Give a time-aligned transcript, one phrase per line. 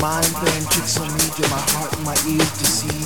[0.00, 1.24] mind playing tricks on me?
[1.36, 3.04] Did my heart and my ears deceive?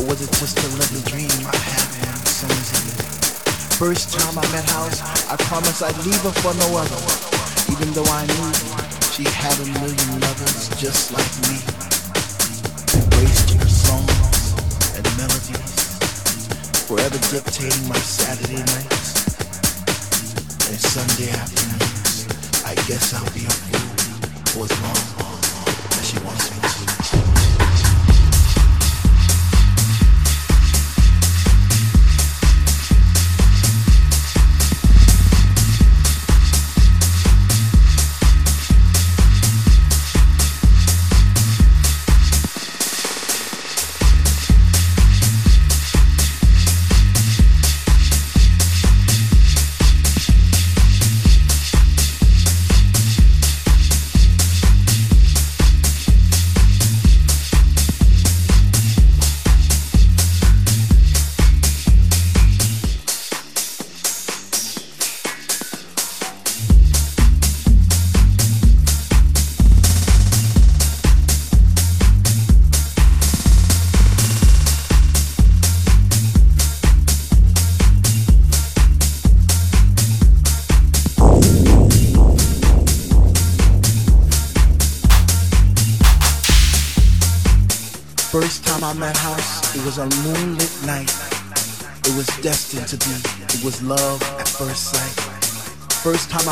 [0.00, 2.96] Or was it just a lovely dream I had one summer's eve?
[3.76, 7.00] First time I met House, I promised I'd leave her for no other.
[7.68, 8.48] Even though I knew
[9.12, 11.60] she had a million lovers just like me.
[12.96, 14.56] Embraced her songs
[14.96, 15.76] and melodies
[16.88, 19.28] forever dictating my Saturday nights
[20.72, 22.24] and Sunday afternoons.
[22.64, 25.13] I guess I'll be a fool for as long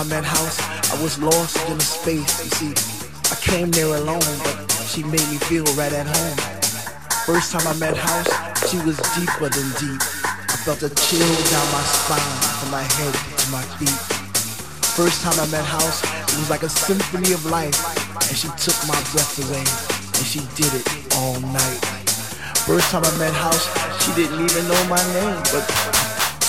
[0.03, 0.59] time I met House,
[0.91, 2.45] I was lost in a space.
[2.45, 2.73] You see,
[3.31, 6.39] I came there alone, but she made me feel right at home.
[7.27, 8.31] First time I met House,
[8.71, 10.03] she was deeper than deep.
[10.27, 14.01] I felt a chill down my spine, from my head to my feet.
[14.99, 17.79] First time I met House, it was like a symphony of life,
[18.17, 20.87] and she took my breath away, and she did it
[21.17, 21.83] all night.
[22.67, 23.71] First time I met House,
[24.03, 25.65] she didn't even know my name, but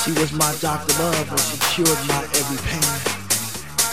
[0.02, 3.13] she was my doctor love, and she cured my every pain.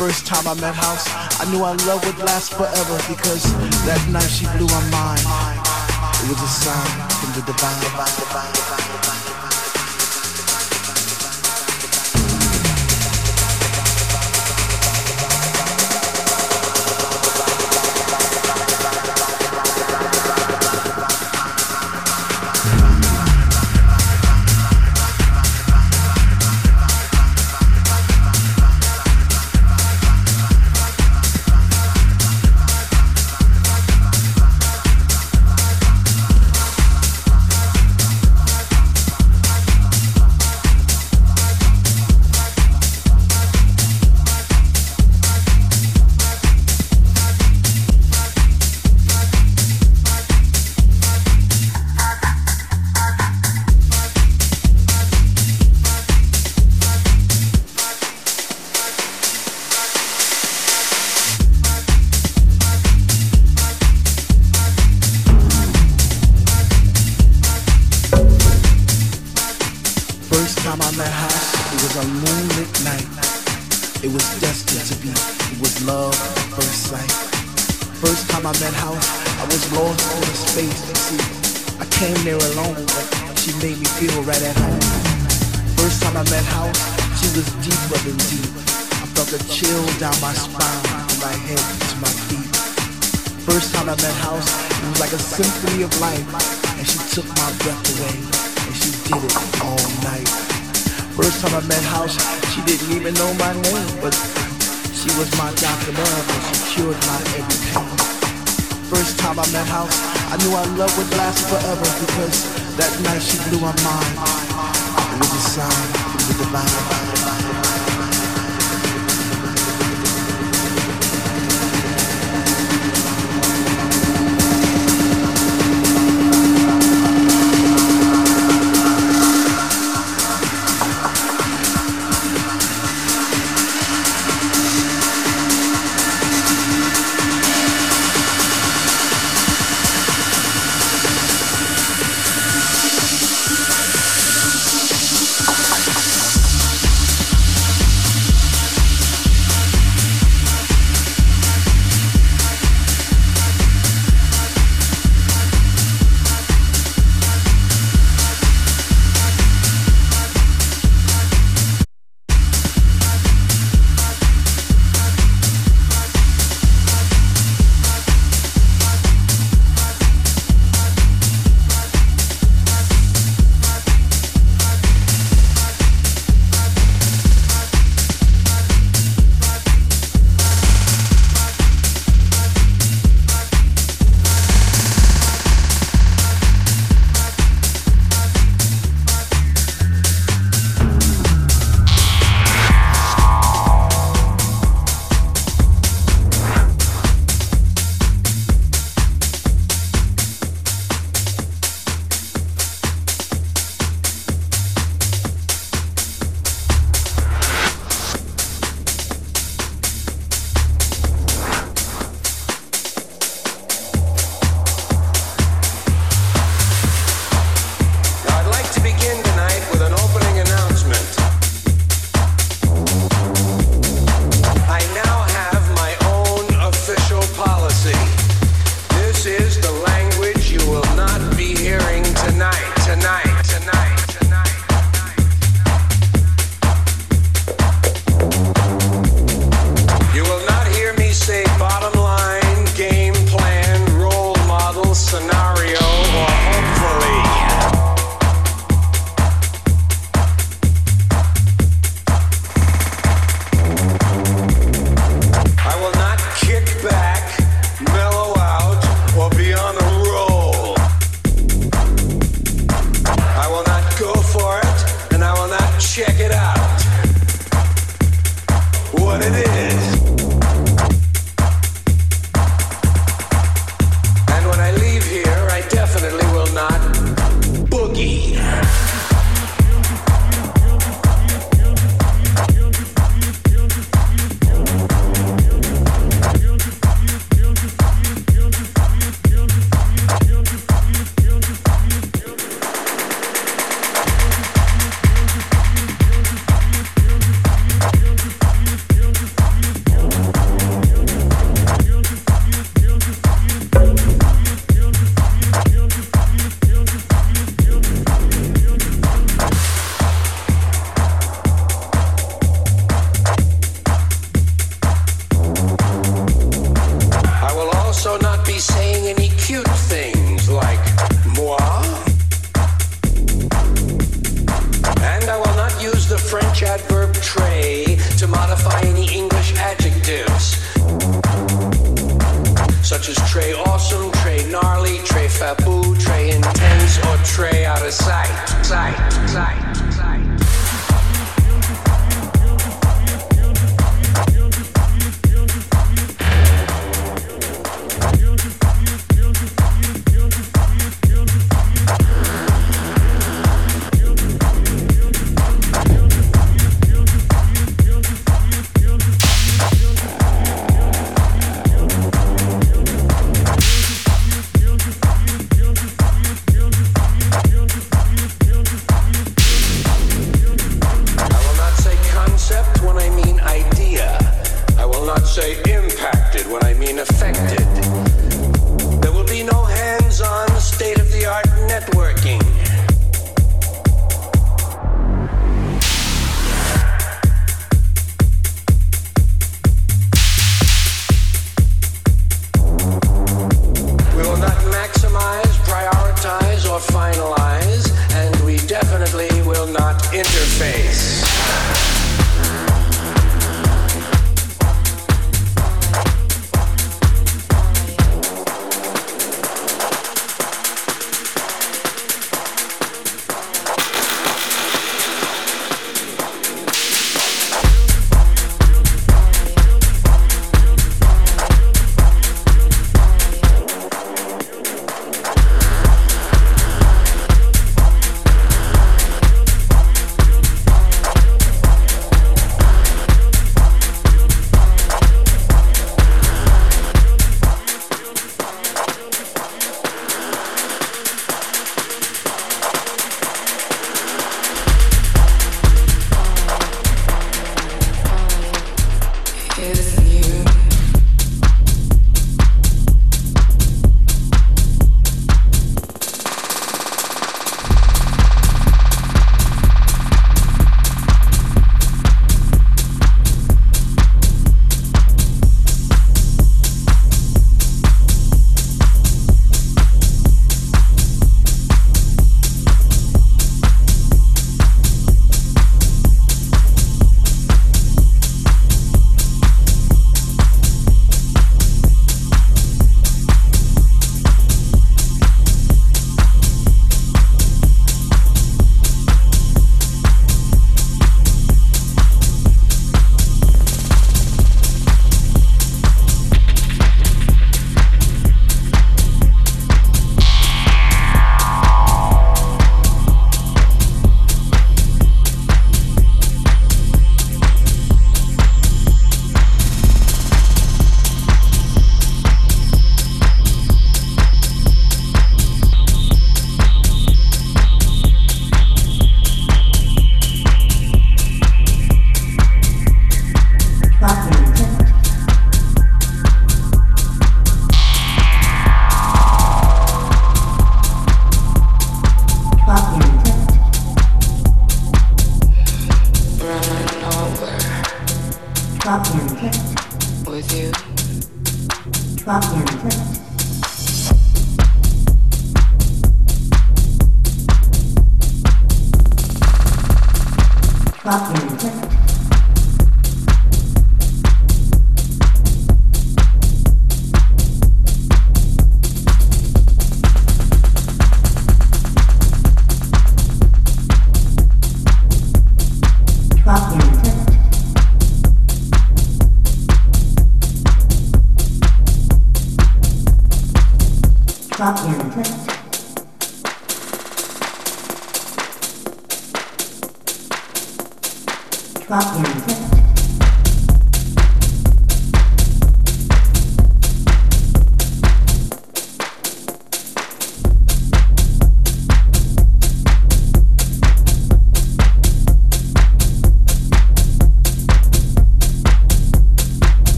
[0.00, 1.04] First time I met House,
[1.42, 3.44] I knew our love would last forever because
[3.84, 5.20] that night she blew my mind.
[6.24, 7.78] It was a sign from the divine.
[7.82, 8.69] divine, divine.